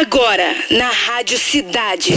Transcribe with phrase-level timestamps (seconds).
[0.00, 2.14] Agora, na Rádio Cidade.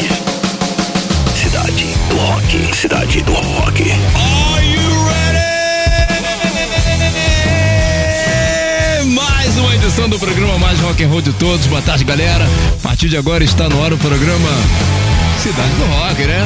[1.35, 2.73] Cidade do Rock.
[2.73, 3.83] Cidade do Rock.
[3.83, 4.79] Are you
[8.95, 9.09] ready?
[9.09, 11.67] Mais uma edição do programa mais rock and roll de todos.
[11.67, 12.47] Boa tarde, galera.
[12.79, 14.49] A partir de agora está no ar o programa
[15.39, 16.39] Cidade do Rock, né?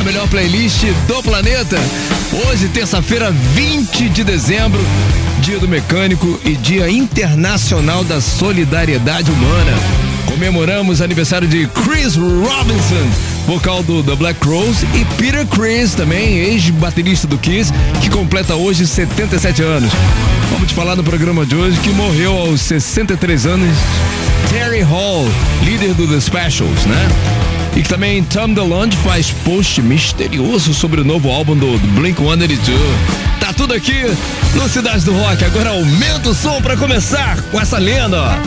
[0.00, 1.76] A melhor playlist do planeta.
[2.48, 4.84] Hoje, terça-feira, 20 de dezembro,
[5.42, 10.11] Dia do Mecânico e Dia Internacional da Solidariedade Humana.
[10.32, 13.06] Comemoramos aniversário de Chris Robinson,
[13.46, 17.70] vocal do The Black Crowes, e Peter Chris, também ex-baterista do Kiss,
[18.00, 19.92] que completa hoje 77 anos.
[20.50, 23.76] Vamos te falar no programa de hoje que morreu aos 63 anos
[24.50, 25.26] Terry Hall,
[25.64, 27.08] líder do The Specials, né?
[27.76, 32.78] E que também Tom DeLonge faz post misterioso sobre o novo álbum do, do Blink-182.
[33.38, 34.02] Tá tudo aqui
[34.54, 35.44] no Cidade do Rock.
[35.44, 38.40] Agora aumenta o som para começar com essa lenda,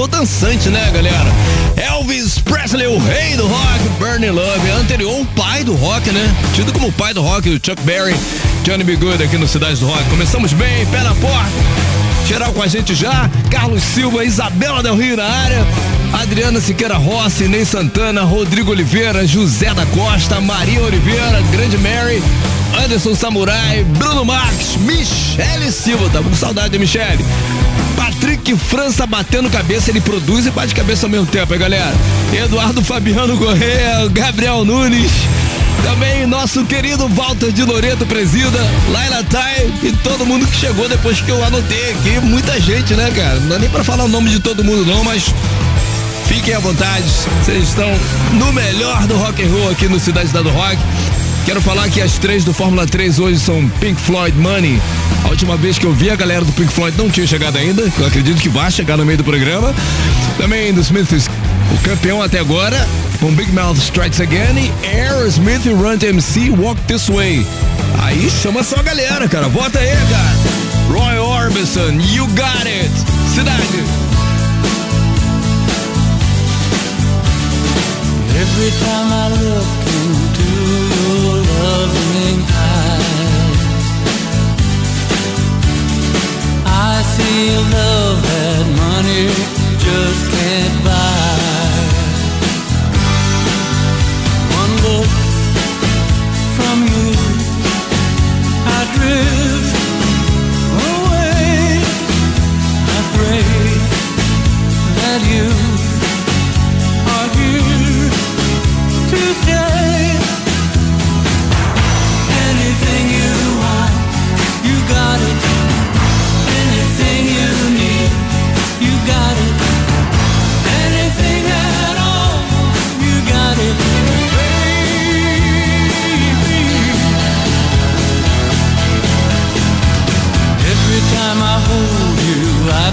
[0.00, 1.30] começou dançante, né, galera?
[1.76, 6.34] Elvis Presley, o rei do rock, Bernie Love, anterior o pai do rock, né?
[6.54, 8.14] Tido como o pai do rock, o Chuck Berry,
[8.64, 8.96] Johnny B.
[8.96, 10.04] Good aqui no Cidade do Rock.
[10.08, 11.50] Começamos bem, pé na porta.
[12.26, 15.66] Geral com a gente já, Carlos Silva, Isabela Del Rio na área,
[16.12, 22.22] Adriana Siqueira Rossi, Ney Santana, Rodrigo Oliveira, José da Costa, Maria Oliveira, Grande Mary,
[22.84, 27.24] Anderson Samurai, Bruno Marques, Michele Silva, tá com saudade de Michele.
[28.00, 31.92] Patrick França batendo cabeça, ele produz e bate cabeça ao mesmo tempo, hein, galera?
[32.32, 35.10] Eduardo Fabiano Correia, Gabriel Nunes,
[35.84, 38.58] também nosso querido Walter de Loreto presida,
[38.90, 42.18] Laila Tai e todo mundo que chegou depois que eu anotei aqui.
[42.22, 43.38] Muita gente, né, cara?
[43.40, 45.34] Não dá nem pra falar o nome de todo mundo, não, mas
[46.26, 47.04] fiquem à vontade.
[47.44, 47.90] Vocês estão
[48.32, 50.78] no melhor do rock and roll aqui no Cidade do Rock.
[51.44, 54.80] Quero falar que as três do Fórmula 3 hoje são Pink Floyd Money.
[55.24, 57.90] A última vez que eu vi a galera do Pink Floyd não tinha chegado ainda.
[57.98, 59.74] Eu acredito que vai chegar no meio do programa.
[60.36, 61.28] Também do Smiths,
[61.72, 62.86] o campeão até agora,
[63.20, 67.46] com Big Mouth Strikes Again e Aerosmith Run MC Walk This Way.
[68.02, 69.48] Aí chama só a galera, cara.
[69.48, 70.60] Bota aí, cara.
[70.90, 72.90] Roy Orbison, You Got It.
[73.34, 73.84] Cidade.
[78.40, 79.66] Every time I look
[80.04, 80.89] into
[81.62, 82.38] loving
[82.72, 83.84] eyes,
[86.66, 87.46] I see
[87.78, 89.26] love that money
[89.84, 91.29] just can't buy.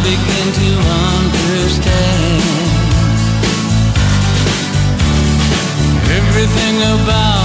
[0.07, 0.69] Begin to
[1.19, 2.41] understand.
[6.19, 7.36] Everything about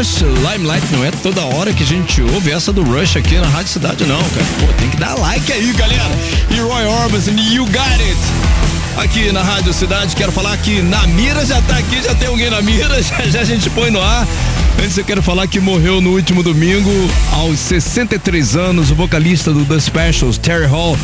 [0.00, 3.46] Rush, Limelight, não é toda hora que a gente ouve essa do Rush aqui na
[3.46, 4.46] Rádio Cidade, não, cara.
[4.58, 6.10] Pô, tem que dar like aí, galera.
[6.50, 8.18] E Roy Orbison, You Got It.
[8.96, 12.48] Aqui na Rádio Cidade, quero falar que na mira já tá aqui, já tem alguém
[12.48, 14.26] na mira, já, já a gente põe no ar.
[14.82, 16.90] Antes eu quero falar que morreu no último domingo,
[17.32, 20.96] aos 63 anos, o vocalista do The Specials, Terry Hall.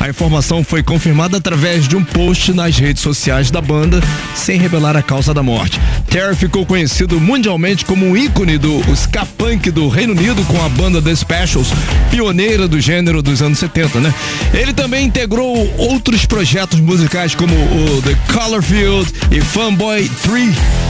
[0.00, 4.00] A informação foi confirmada através de um post nas redes sociais da banda,
[4.34, 5.80] sem revelar a causa da morte.
[6.08, 10.68] Terry ficou conhecido mundialmente como um ícone do ska punk do Reino Unido com a
[10.68, 11.68] banda The Specials,
[12.10, 14.14] pioneira do gênero dos anos 70, né?
[14.54, 20.87] Ele também integrou outros projetos musicais como o The Colorfield e Fanboy 3.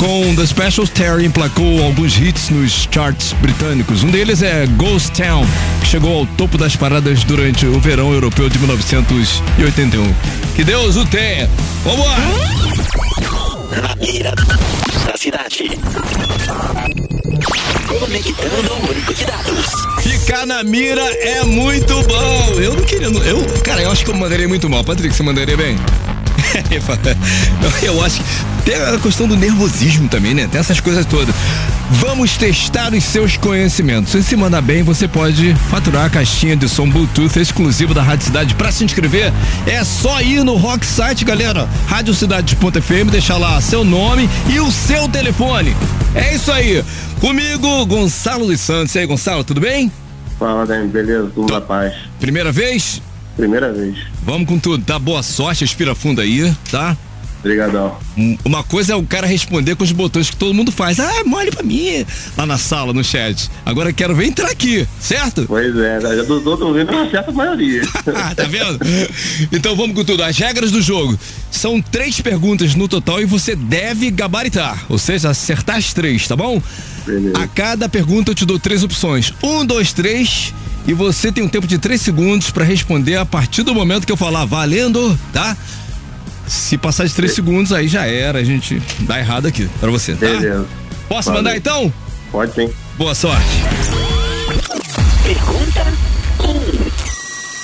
[0.00, 4.02] Com The Specials, Terry emplacou alguns hits nos charts britânicos.
[4.02, 5.44] Um deles é Ghost Town,
[5.82, 10.14] que chegou ao topo das paradas durante o verão europeu de 1981.
[10.56, 11.50] Que Deus o tenha!
[11.84, 12.16] Vamos lá!
[13.82, 14.32] Na mira
[15.06, 15.78] da cidade.
[17.86, 19.66] Conectando o banco de dados.
[20.02, 22.54] Ficar na mira é muito bom.
[22.58, 23.06] Eu não queria.
[23.06, 24.82] Eu, cara, eu acho que eu mandaria muito mal.
[24.82, 25.76] Patrick, você mandaria bem?
[27.82, 28.24] eu acho que
[28.64, 30.48] tem a questão do nervosismo também, né?
[30.50, 31.34] Tem essas coisas todas.
[31.92, 34.12] Vamos testar os seus conhecimentos.
[34.12, 38.26] Se se mandar bem, você pode faturar a caixinha de som Bluetooth exclusivo da Rádio
[38.26, 38.54] Cidade.
[38.54, 39.32] Para se inscrever,
[39.66, 41.68] é só ir no Rock Site, galera.
[41.88, 45.76] Radiocidade.fm, deixar lá seu nome e o seu telefone.
[46.14, 46.84] É isso aí.
[47.20, 48.94] Comigo, Gonçalo dos Santos.
[48.94, 49.90] E aí, Gonçalo, tudo bem?
[50.38, 51.30] Fala, Dani, beleza?
[51.34, 51.94] Tudo na paz.
[52.18, 53.02] Primeira vez?
[53.40, 53.96] Primeira vez.
[54.22, 54.98] Vamos com tudo, tá?
[54.98, 56.94] Boa sorte, respira fundo aí, tá?
[57.40, 57.96] Obrigadão.
[58.16, 61.00] Um- Uma coisa é o cara responder com os botões que todo mundo faz.
[61.00, 62.04] Ah, mole pra mim.
[62.36, 63.50] Lá na sala, no chat.
[63.64, 65.44] Agora eu quero ver entrar aqui, certo?
[65.48, 67.82] Pois é, já dos outros vendo uma certa maioria.
[68.14, 68.78] Ah, tá vendo?
[69.50, 70.22] Então vamos com tudo.
[70.22, 71.18] As regras do jogo.
[71.50, 74.84] São três perguntas no total e você deve gabaritar.
[74.88, 76.62] Ou seja, acertar as três, tá bom?
[77.06, 77.38] Beleza.
[77.38, 79.32] A cada pergunta eu te dou três opções.
[79.42, 80.52] Um, dois, três.
[80.86, 84.12] E você tem um tempo de três segundos pra responder a partir do momento que
[84.12, 85.56] eu falar valendo, tá?
[86.50, 88.40] Se passar de três segundos, aí já era.
[88.40, 90.26] A gente dá errado aqui pra você, tá?
[90.26, 90.66] Beleza.
[91.08, 91.42] Posso Valeu.
[91.44, 91.92] mandar então?
[92.32, 92.68] Pode sim.
[92.98, 93.46] Boa sorte.
[95.22, 95.86] Pergunta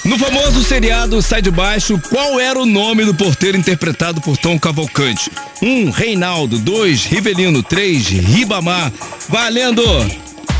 [0.04, 4.56] No famoso seriado Sai de Baixo, qual era o nome do porteiro interpretado por Tom
[4.56, 5.32] Cavalcante?
[5.60, 6.56] Um, Reinaldo.
[6.60, 7.64] Dois, Rivelino.
[7.64, 8.92] Três, Ribamar.
[9.28, 9.82] Valendo!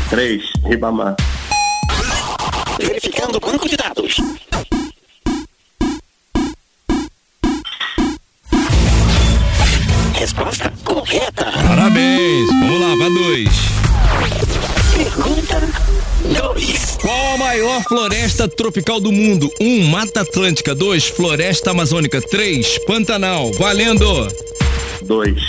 [0.09, 1.15] Três, Ribamar.
[2.77, 4.17] verificando o banco de dados.
[10.17, 11.45] Resposta correta.
[11.67, 12.47] Parabéns!
[12.47, 13.49] Vamos lá, vai dois.
[14.95, 15.61] Pergunta
[16.53, 16.97] 2.
[16.99, 19.47] Qual a maior floresta tropical do mundo?
[19.61, 20.73] Um, Mata Atlântica.
[20.73, 22.19] Dois, Floresta Amazônica.
[22.19, 23.51] Três, Pantanal.
[23.53, 24.27] Valendo!
[25.03, 25.39] Dois.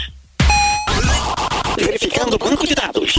[1.79, 3.15] Verificando o banco de dados.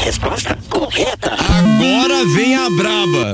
[0.00, 1.32] Resposta correta.
[1.32, 3.32] Agora vem a braba,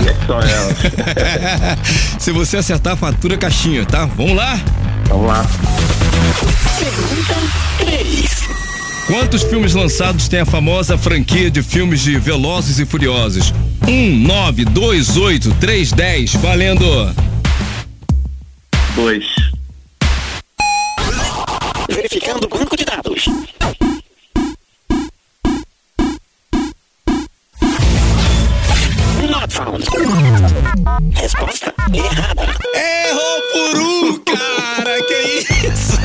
[0.26, 1.78] Só ela.
[2.18, 4.06] Se você acertar, fatura caixinha, tá?
[4.06, 4.60] Vamos lá?
[5.08, 5.46] Vamos lá.
[6.78, 7.34] Pergunta
[7.78, 8.44] 3.
[9.06, 13.52] Quantos filmes lançados tem a famosa franquia de filmes de Velozes e Furiosos?
[13.86, 16.34] 1, 9, 2, 8, 3, 10.
[16.36, 17.14] Valendo!
[18.94, 19.24] Dois.
[21.90, 23.26] Verificando o banco de dados.
[31.14, 32.42] Resposta errada.
[32.74, 35.00] Errou por um, cara!
[35.06, 35.96] Que isso?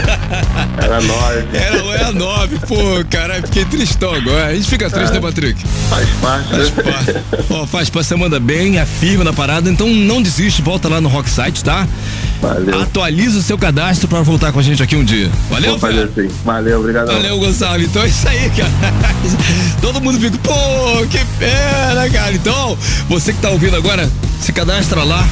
[0.77, 1.47] Era nove.
[1.53, 2.75] Era, era 9, pô,
[3.09, 4.47] cara, fiquei tristão agora.
[4.47, 5.63] A gente fica triste, né, Patrick?
[5.89, 6.49] Faz parte.
[6.49, 6.83] Faz né?
[6.83, 7.45] parte.
[7.49, 11.01] Ó, faz parte, você manda bem, é firme na parada, então não desiste, volta lá
[11.01, 11.88] no Rock Site, tá?
[12.41, 12.81] Valeu.
[12.81, 15.29] Atualiza o seu cadastro pra voltar com a gente aqui um dia.
[15.49, 16.27] Valeu, Vou fazer assim.
[16.45, 17.13] Valeu, obrigadão.
[17.13, 17.81] Valeu, Gonçalo.
[17.81, 18.71] Então é isso aí, cara.
[19.81, 22.33] Todo mundo fica, pô, que pena, cara.
[22.33, 22.77] Então,
[23.09, 24.10] você que tá ouvindo agora,
[24.41, 25.25] se cadastra lá.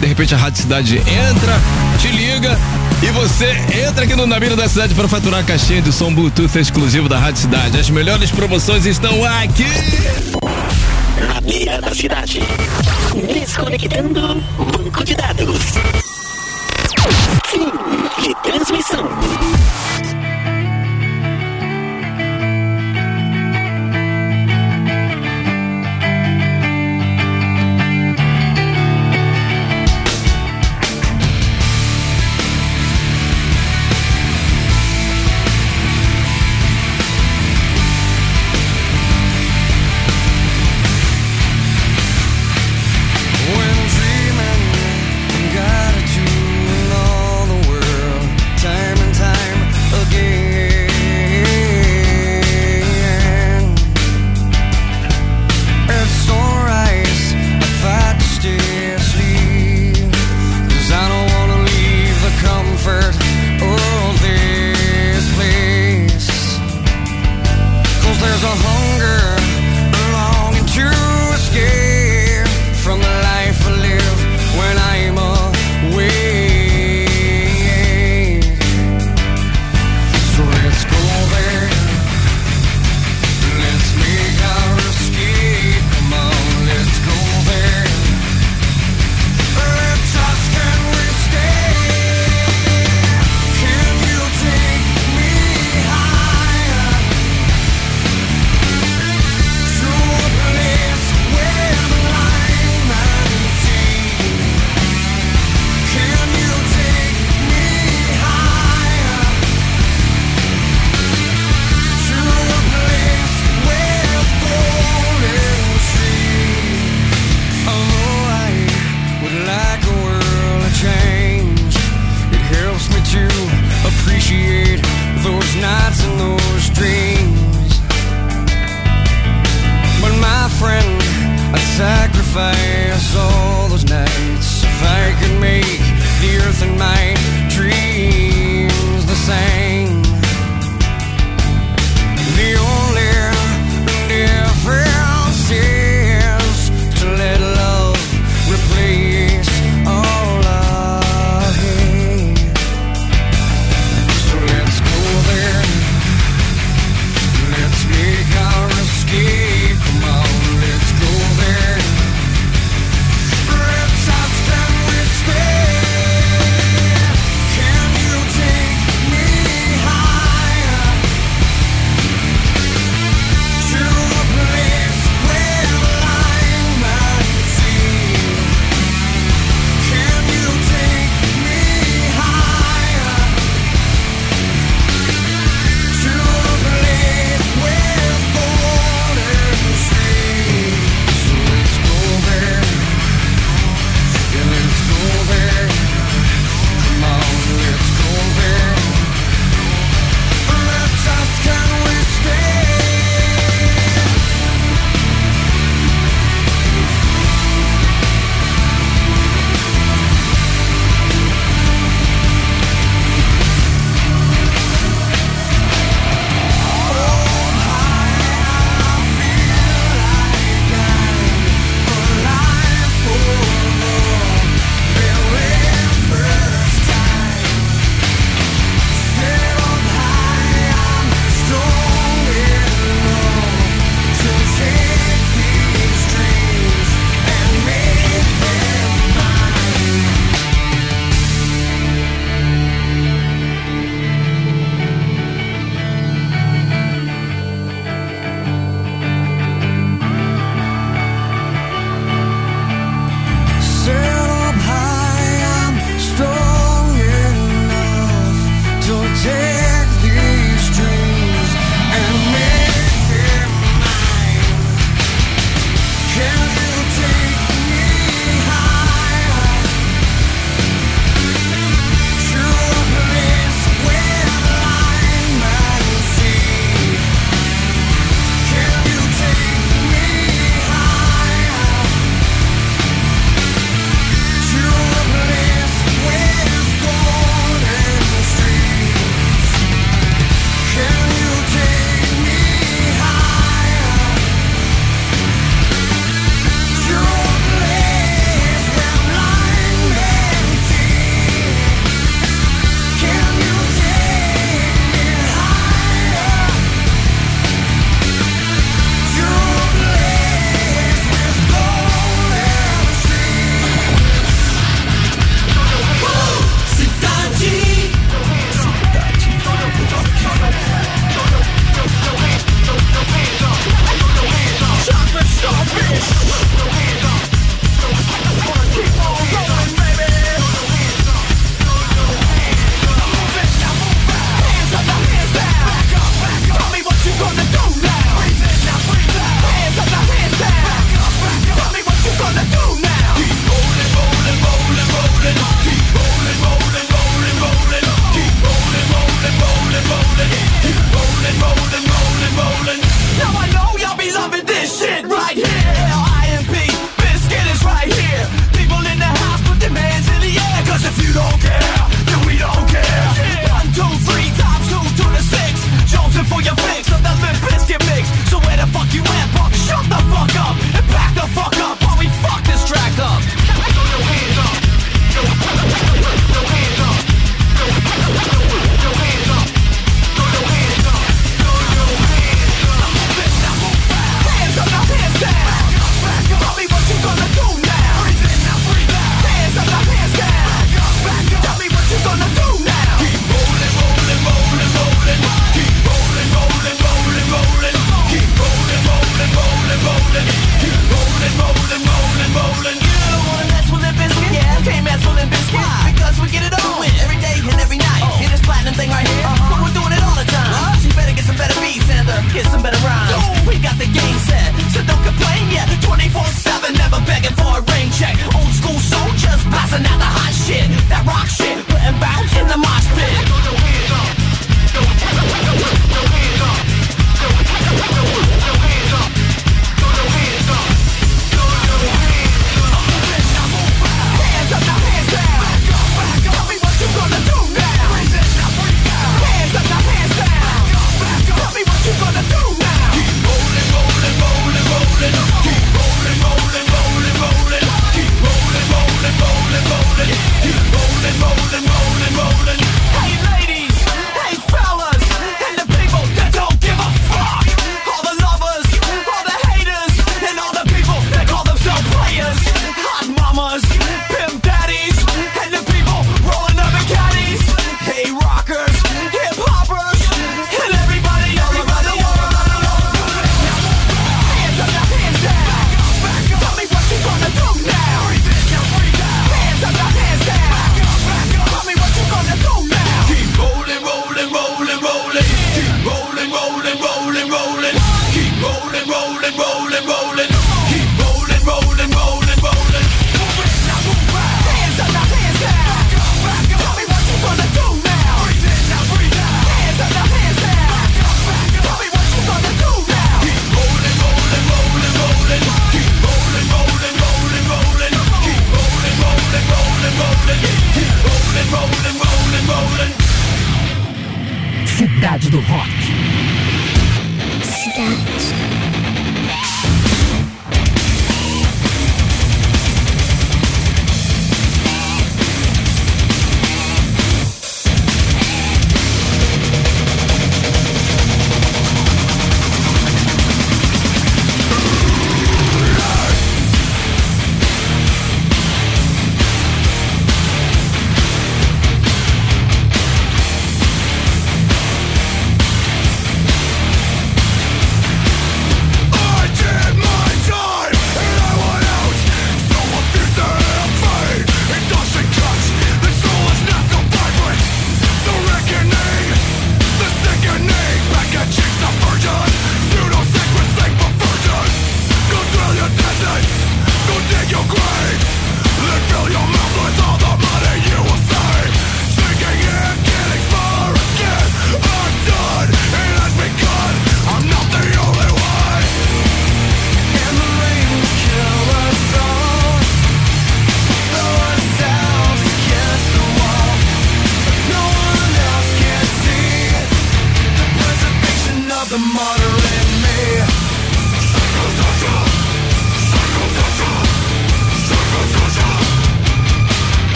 [0.00, 1.60] De repente a Rádio Cidade entra,
[2.00, 2.58] te liga
[3.00, 3.50] e você
[3.86, 7.08] entra aqui no Na Mira da Cidade para faturar a caixinha de som Bluetooth exclusivo
[7.08, 7.78] da Rádio Cidade.
[7.78, 9.66] As melhores promoções estão aqui.
[11.24, 12.42] Na mira da cidade.
[13.32, 15.74] Desconectando banco de dados.
[17.46, 17.70] Fim
[18.22, 19.08] de transmissão.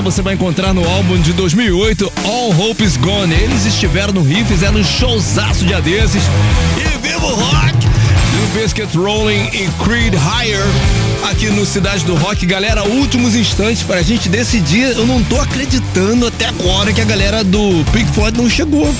[0.00, 3.34] Essa você vai encontrar no álbum de 2008, All Hope Is Gone.
[3.34, 6.22] Eles estiveram no Rio, fizeram um showzaço de desses.
[6.78, 7.74] E viva o rock!
[8.32, 10.64] New Biscuit Rolling e Creed Higher.
[11.30, 12.46] aqui no Cidade do Rock.
[12.46, 14.96] Galera, últimos instantes pra gente decidir.
[14.96, 18.94] Eu não tô acreditando até agora que a galera do Pink Floyd não chegou.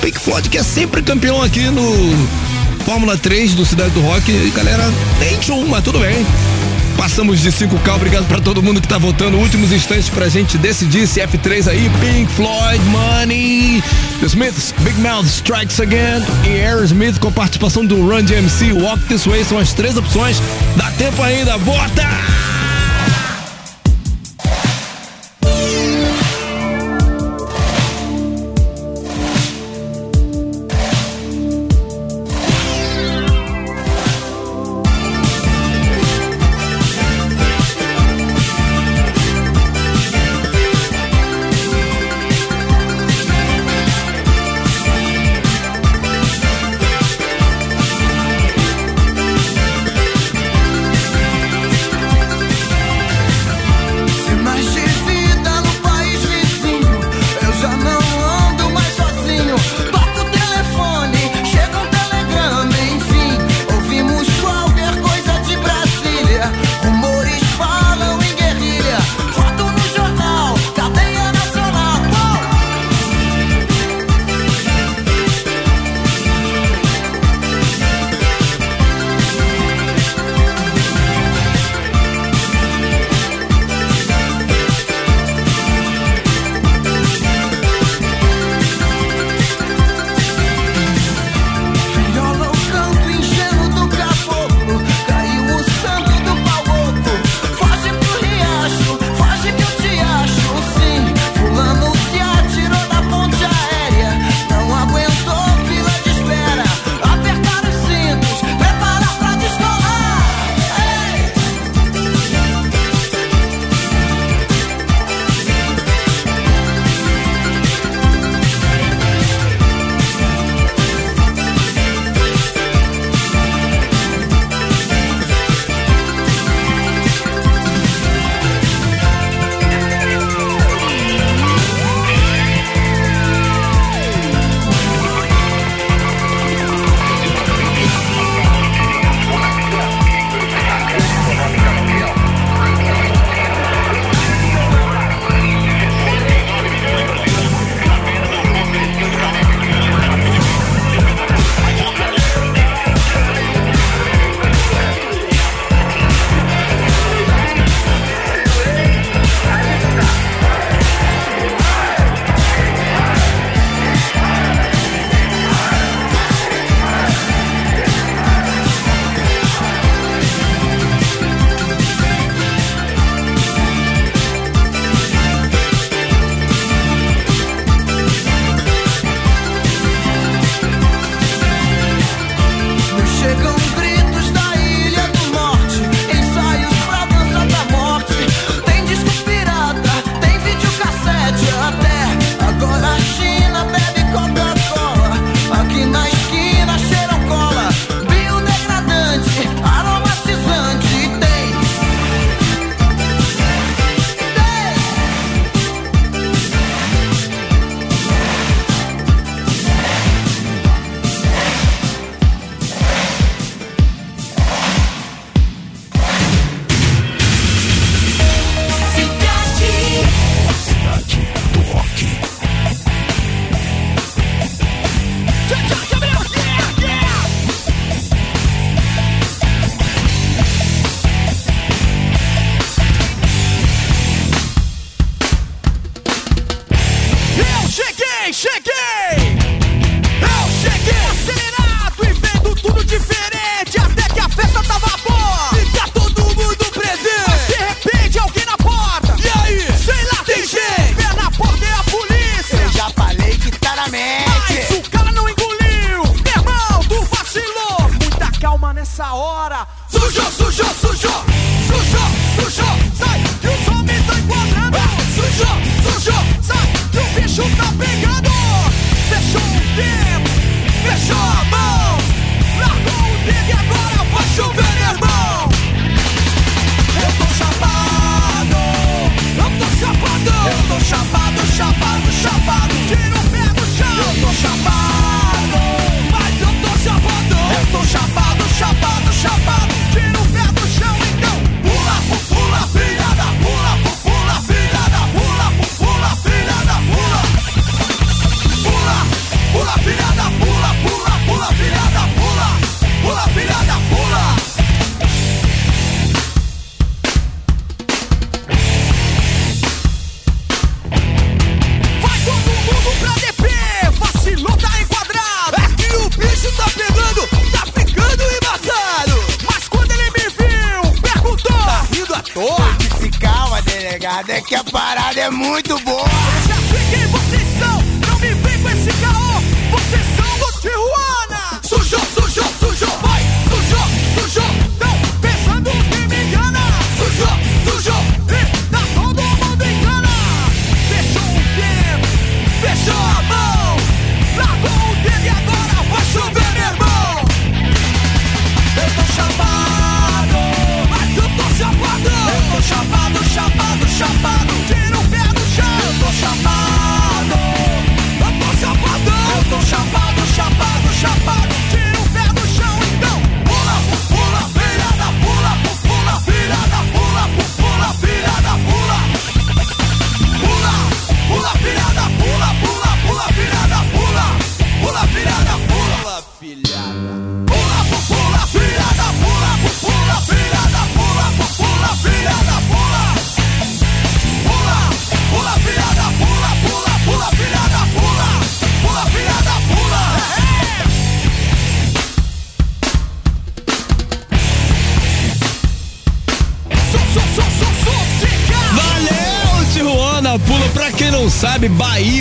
[0.00, 1.84] Pink Floyd que é sempre campeão aqui no
[2.84, 4.30] Fórmula 3 do Cidade do Rock.
[4.30, 4.82] E, galera,
[5.20, 6.26] tem show, mas tudo bem.
[6.96, 9.36] Passamos de 5K, obrigado pra todo mundo que tá votando.
[9.38, 13.82] Últimos instantes pra gente decidir se F3 aí, Pink Floyd, Money,
[14.20, 19.26] The Smiths, Big Mouth Strikes Again e Aerosmith com participação do Run DMC, Walk This
[19.26, 20.40] Way são as três opções.
[20.76, 22.63] Dá tempo ainda, vota!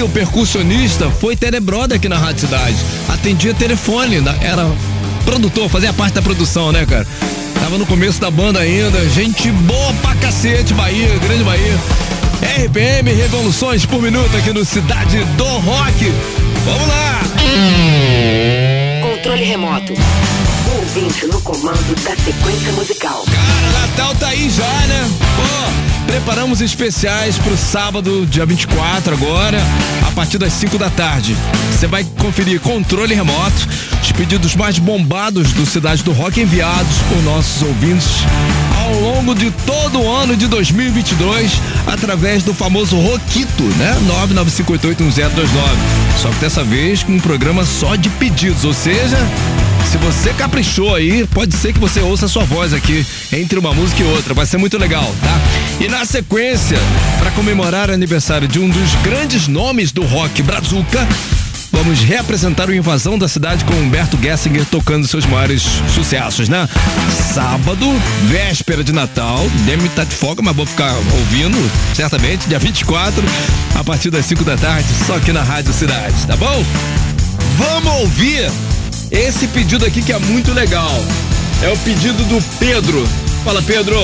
[0.03, 2.75] O percussionista, foi tenebroda aqui na Rádio Cidade.
[3.09, 4.69] Atendia telefone, na- era
[5.25, 7.07] produtor, fazia parte da produção, né, cara?
[7.59, 9.07] Tava no começo da banda ainda.
[9.09, 11.77] Gente boa pra cacete, Bahia, grande Bahia.
[12.65, 16.11] RPM, revoluções por minuto aqui no Cidade do Rock.
[16.65, 17.21] Vamos lá!
[19.01, 19.93] Controle remoto.
[20.75, 23.23] Ouvinte no comando da sequência musical.
[23.31, 25.09] Cara, Natal tá aí já, né?
[25.35, 25.82] Pô,
[26.13, 29.57] preparamos especiais pro sábado, dia 24 agora,
[30.07, 31.35] a partir das 5 da tarde.
[31.71, 33.67] Você vai conferir controle remoto,
[33.99, 38.07] os pedidos mais bombados do Cidade do Rock enviados por nossos ouvintes
[38.77, 41.51] ao longo de todo o ano de 2022,
[41.87, 43.97] através do famoso Roquito, né?
[44.35, 45.47] 995881029.
[46.21, 49.17] Só que dessa vez com um programa só de pedidos, ou seja,
[49.89, 53.73] se você caprichou aí, pode ser que você ouça a sua voz aqui entre uma
[53.73, 54.33] música e outra.
[54.33, 55.39] Vai ser muito legal, tá?
[55.83, 56.77] E na sequência,
[57.19, 61.05] para comemorar o aniversário de um dos grandes nomes do rock brazuca,
[61.73, 65.61] vamos reapresentar o Invasão da Cidade com Humberto Gessinger tocando seus maiores
[65.93, 66.69] sucessos, né?
[67.33, 67.85] Sábado,
[68.27, 71.57] véspera de Natal, demi tá de folga, mas vou ficar ouvindo,
[71.93, 73.21] certamente, dia 24,
[73.75, 76.63] a partir das 5 da tarde, só aqui na Rádio Cidade, tá bom?
[77.57, 78.49] Vamos ouvir
[79.11, 80.95] esse pedido aqui que é muito legal.
[81.61, 83.05] É o pedido do Pedro.
[83.43, 83.99] Fala, Pedro.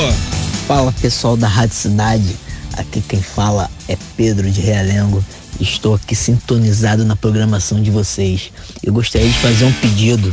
[0.69, 2.35] Fala pessoal da Rádio Cidade,
[2.73, 5.25] aqui quem fala é Pedro de Realengo.
[5.59, 8.51] Estou aqui sintonizado na programação de vocês.
[8.83, 10.31] Eu gostaria de fazer um pedido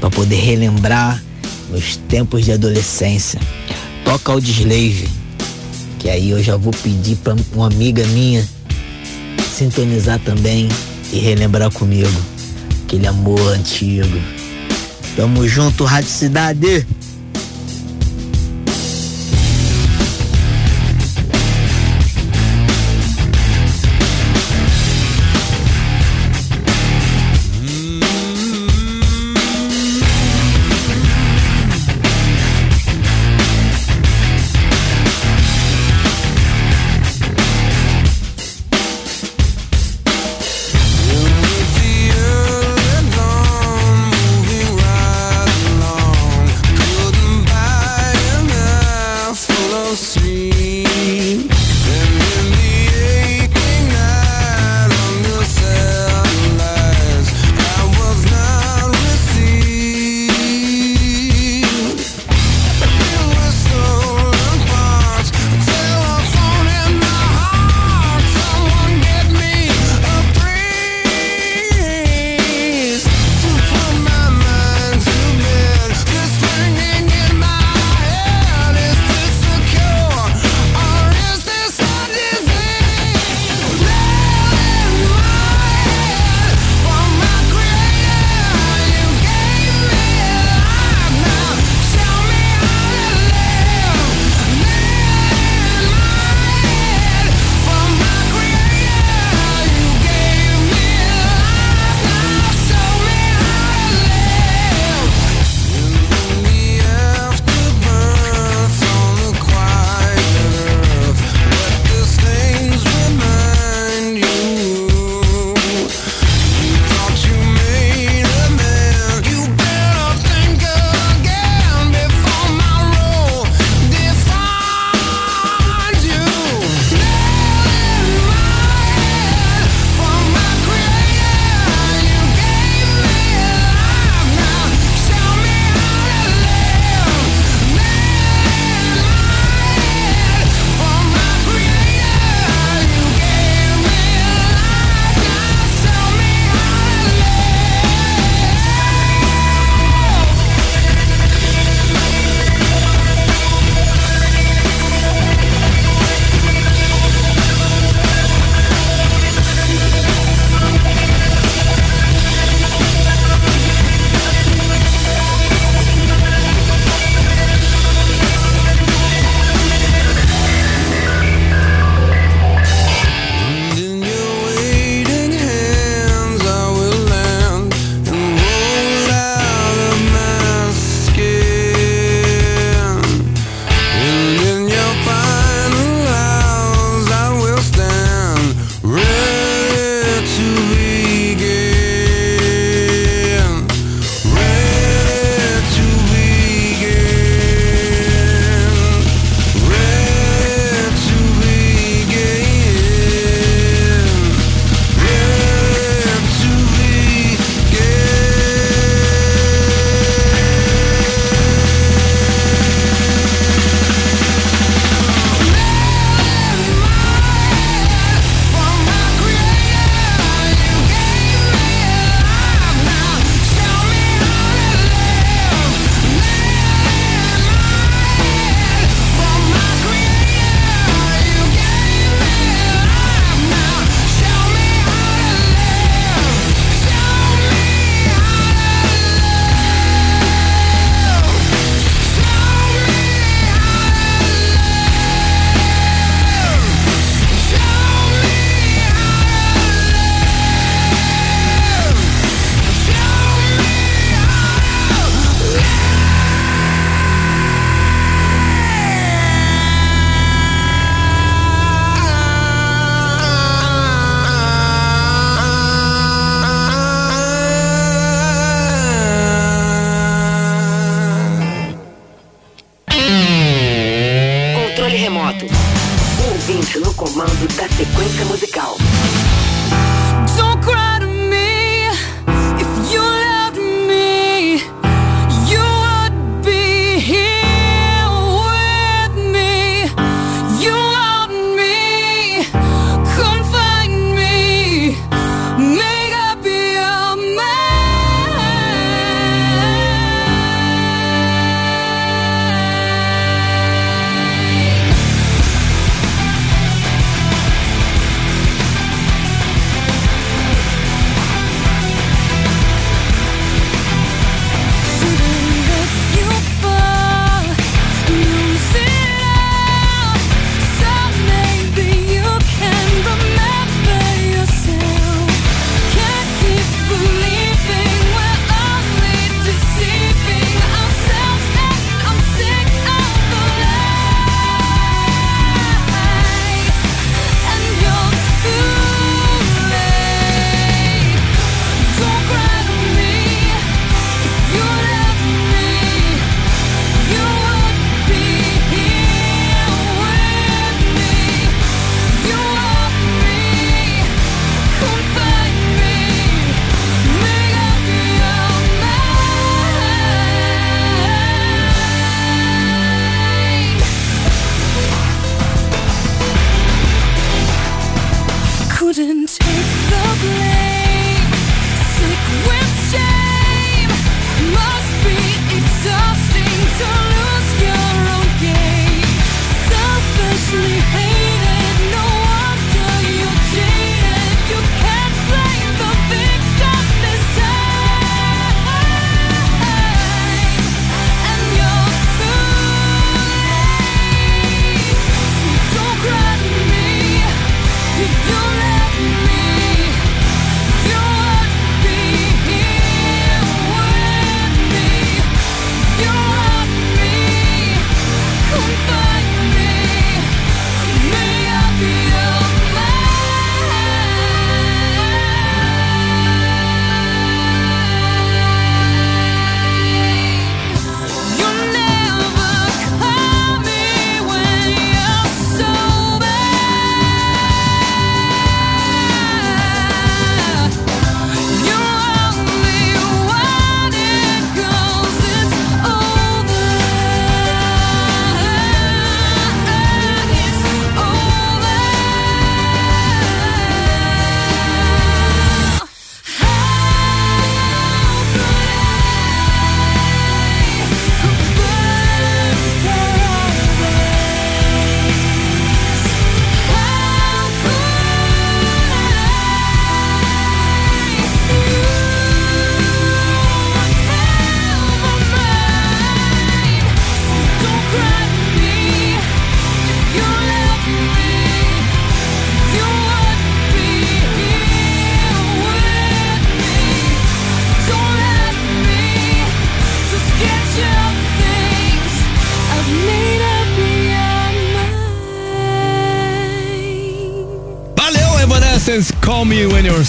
[0.00, 1.22] para poder relembrar
[1.68, 3.38] meus tempos de adolescência.
[4.06, 5.06] Toca o Slave,
[5.98, 8.48] que aí eu já vou pedir para uma amiga minha
[9.54, 10.70] sintonizar também
[11.12, 12.08] e relembrar comigo
[12.86, 14.18] aquele amor antigo.
[15.14, 16.86] Tamo junto, Rádio Cidade.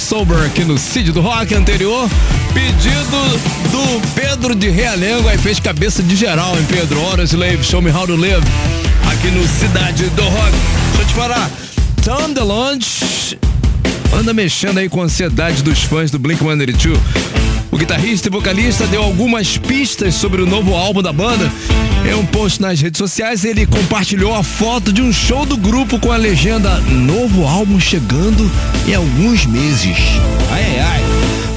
[0.09, 2.09] Sober, aqui no Cid do Rock anterior.
[2.51, 3.21] Pedido
[3.69, 6.99] do Pedro de Realengo, aí fez cabeça de geral, hein, Pedro?
[7.03, 8.41] Hora Slave, Show Me How to Live,
[9.11, 10.51] aqui no Cidade do Rock.
[10.93, 11.51] Deixa eu te falar,
[12.03, 13.37] Tom DeLonge
[14.11, 16.97] anda mexendo aí com a ansiedade dos fãs do Blink-182.
[17.79, 21.49] Guitarrista e vocalista deu algumas pistas sobre o novo álbum da banda.
[22.05, 25.97] Em um post nas redes sociais, ele compartilhou a foto de um show do grupo
[25.97, 28.51] com a legenda Novo álbum chegando
[28.85, 29.97] em alguns meses.
[30.51, 31.01] Ai, ai, ai.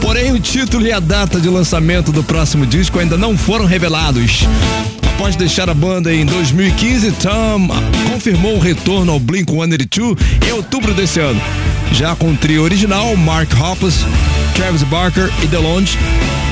[0.01, 4.47] Porém, o título e a data de lançamento do próximo disco ainda não foram revelados.
[5.23, 7.69] Após deixar a banda em 2015, Tom
[8.11, 10.19] confirmou o retorno ao Blink-182
[10.49, 11.41] em outubro desse ano.
[11.93, 14.05] Já com o trio original, Mark Hoppus,
[14.57, 15.97] Travis Barker e DeLonge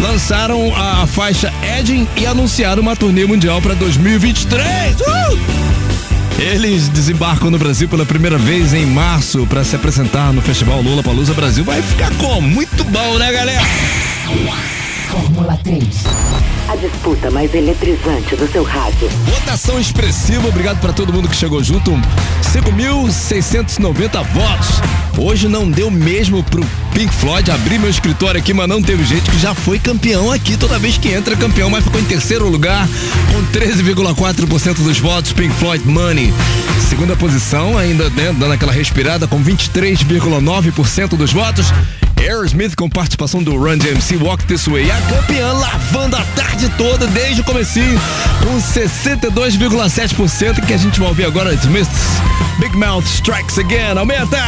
[0.01, 5.01] lançaram a faixa Edging e anunciaram uma turnê mundial para 2023.
[5.01, 5.05] Uh!
[6.39, 11.03] Eles desembarcam no Brasil pela primeira vez em março para se apresentar no Festival Lula
[11.03, 11.65] Palusa Brasil.
[11.65, 12.43] Vai ficar como?
[12.43, 13.63] Muito bom, né, galera?
[15.11, 16.60] Fórmula 3.
[16.71, 19.09] A disputa mais eletrizante do seu rádio.
[19.27, 21.91] Votação expressiva, obrigado para todo mundo que chegou junto.
[22.43, 24.69] 5.690 votos.
[25.19, 26.65] Hoje não deu mesmo pro
[26.95, 30.57] Pink Floyd abrir meu escritório aqui, mas não teve jeito que já foi campeão aqui.
[30.57, 32.89] Toda vez que entra campeão, mas ficou em terceiro lugar
[33.33, 35.33] com 13,4% dos votos.
[35.33, 36.33] Pink Floyd Money.
[36.89, 41.73] Segunda posição, ainda né, dando aquela respirada com 23,9% dos votos.
[42.21, 44.89] Aerosmith com participação do Run DMC Walk This Way.
[44.91, 47.99] A campeã lavando a tarde toda desde o comecinho
[48.43, 52.21] com 62,7% que a gente vai ouvir agora Smiths.
[52.59, 53.99] Big Mouth Strikes Again.
[53.99, 54.45] Aumenta!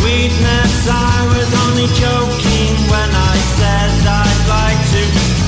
[0.00, 5.02] Sweetness, I was only joking when I said I'd like to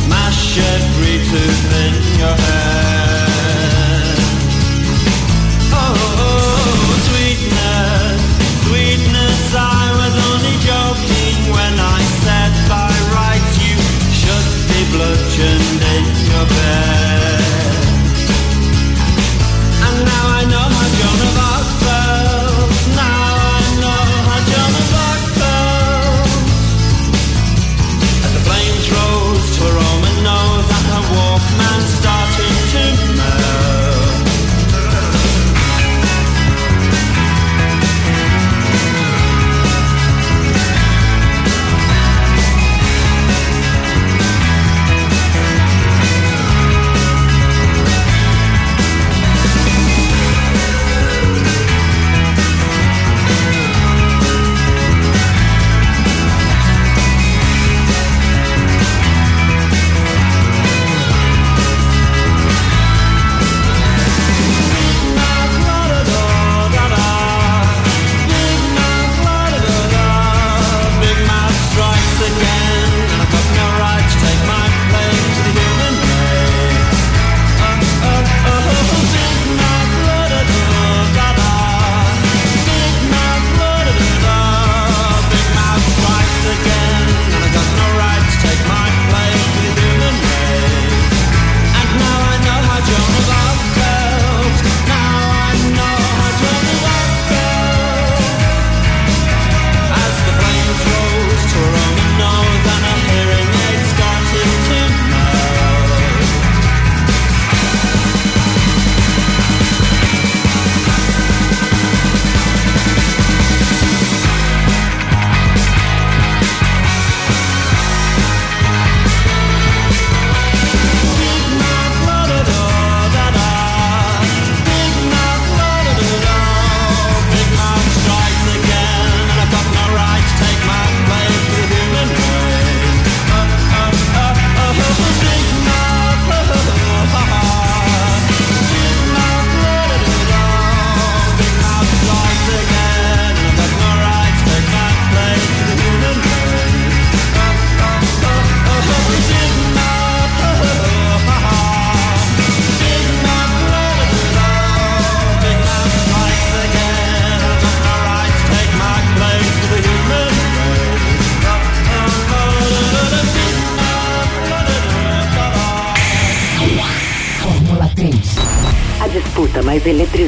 [0.09, 2.82] mash every tooth in your head.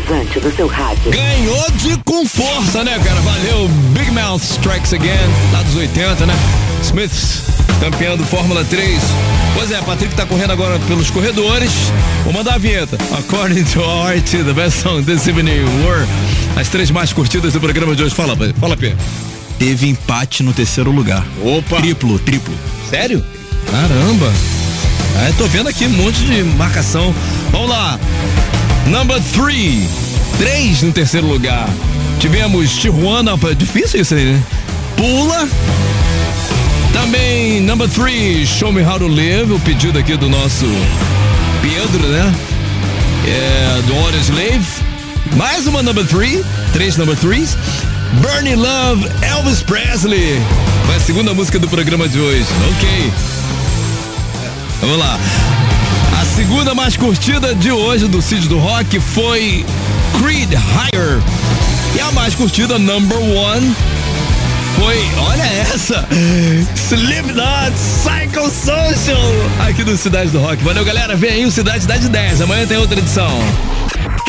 [0.05, 1.11] Do seu rádio.
[1.11, 3.21] Ganhou de com força, né, cara?
[3.23, 3.69] Valeu.
[3.95, 5.09] Big Mouth Strikes Again,
[5.51, 6.35] lá dos 80, né?
[6.83, 7.43] Smiths,
[7.81, 9.01] campeão do Fórmula 3.
[9.55, 11.71] Pois é, Patrick tá correndo agora pelos corredores.
[12.23, 12.99] Vou mandar a vinheta.
[13.19, 16.07] According to Art, the best song this evening were
[16.55, 18.15] as três mais curtidas do programa de hoje.
[18.15, 18.95] Fala, fala, P.
[19.59, 21.25] Teve empate no terceiro lugar.
[21.43, 21.77] Opa!
[21.77, 22.55] Triplo, triplo.
[22.91, 23.25] Sério?
[23.71, 24.31] Caramba.
[25.17, 27.15] Ah, tô vendo aqui um monte de marcação.
[27.51, 27.99] Vamos lá.
[28.87, 29.89] Number three.
[30.39, 31.68] Três no terceiro lugar.
[32.20, 33.37] Tivemos Tijuana.
[33.39, 34.43] pô, Difícil isso aí, né?
[34.97, 35.49] Pula.
[36.93, 38.47] Também number three.
[38.47, 39.53] Show Me How to Live.
[39.53, 40.66] O pedido aqui do nosso
[41.62, 42.35] Pedro, né?
[43.26, 44.66] É, do Audio Slave.
[45.37, 46.45] Mais uma number three.
[46.72, 47.57] Três number threes.
[48.20, 50.41] Burning Love, Elvis Presley.
[50.87, 52.47] Foi a segunda música do programa de hoje.
[52.76, 53.12] Ok.
[54.80, 55.18] Vamos lá.
[56.35, 59.64] A segunda mais curtida de hoje do Cid do Rock foi
[60.18, 61.22] Creed Higher.
[61.95, 63.72] E a mais curtida, number one,
[64.74, 66.05] foi, olha essa,
[66.74, 69.16] Slipknot Psychosocial,
[69.61, 70.64] aqui do Cidade do Rock.
[70.64, 71.14] Valeu, galera.
[71.14, 72.41] Vem aí o Cidade Cidade 10.
[72.41, 73.30] Amanhã tem outra edição.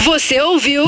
[0.04, 0.86] Você ouviu